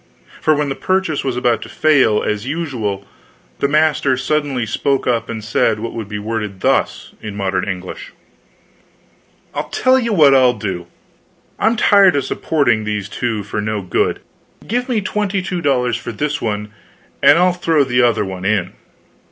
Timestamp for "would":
5.93-6.07